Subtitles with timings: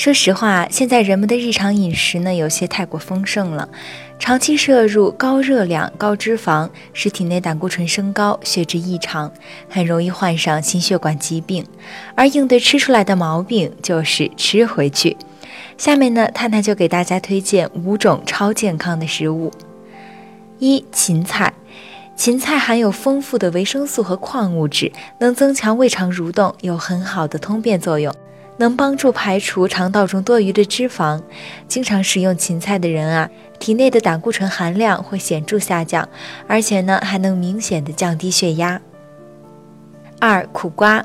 [0.00, 3.68] 说实话，现在人们的日常饮食呢，有些太过丰盛了，
[4.18, 9.30] 长期摄入高热量、高脂肪，使体内胆固醇升高，血脂异常，
[9.68, 11.66] 很容易患上心血管疾病。
[12.14, 15.18] 而应对吃出来的毛病，就是吃回去。
[15.76, 19.52] 下面呢，探探就给大家推荐五种超健康的食物。
[20.60, 21.52] 一、芹菜。
[22.16, 28.14] 芹菜含有丰富的维生素和矿物质，能增强胃肠蠕动，有很好的通便作用，
[28.60, 31.18] 能帮助排除肠道中多余的脂肪。
[31.66, 36.06] 经常食用芹菜的人啊，体内的胆固醇含量会显著下降，
[36.46, 38.78] 而且呢，还能明显的降低血压。
[40.20, 41.02] 二、苦瓜。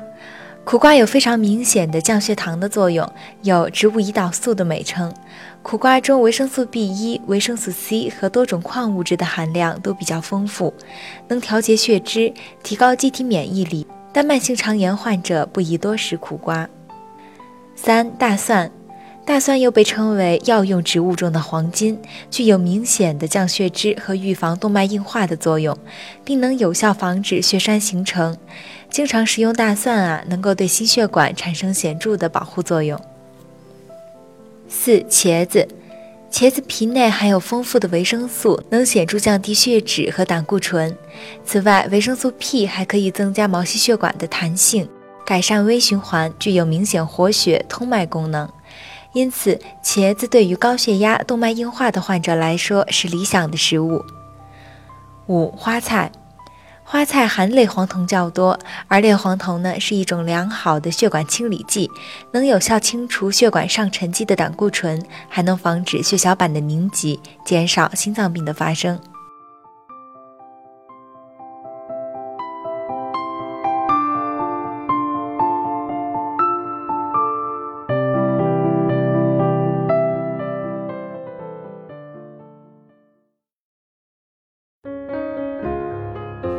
[0.64, 3.10] 苦瓜有非常明显的降血糖的作用，
[3.42, 5.14] 有植物胰岛素的美称。
[5.62, 10.74] 苦瓜中维生素 B 一、维生素 C 和多种矿物质的含量都比较丰富，
[11.28, 13.86] 能调节血脂，提高机体免疫力。
[14.12, 16.68] 但慢性肠炎患者不宜多食苦瓜。
[17.76, 18.70] 三、大蒜。
[19.24, 21.98] 大蒜又被称为药用植物中的黄金，
[22.30, 25.76] 具有明显的降血脂和预防动脉硬化的作用，
[26.24, 28.38] 并能有效防止血栓形成。
[28.88, 33.00] 经常食用大蒜啊，能够对心血管产生显著的保护作用。
[34.68, 35.66] 四、茄子，
[36.30, 40.96] 茄子皮内含有丰富的维生素，能显著降低血脂和胆固醇。
[41.44, 44.88] 此外，维生素 P 还可以增加毛细血管的弹性，
[45.26, 48.48] 改善微循环，具有明显活血通脉功能。
[49.12, 54.04] 因此，茄子对于高血压、动脉硬化的患者来说是理想的食物。
[55.26, 56.12] 五、花菜，
[56.84, 61.90] 花菜含类黄酮较多，而类黄酮呢是一种良好的血管清理剂，
[62.30, 69.00] 能有效清除血管上沉积的胆固醇，还能防止血小板的凝集，减少心脏病的发生。